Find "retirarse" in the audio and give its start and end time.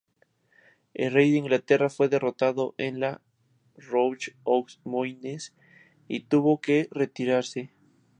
6.89-7.69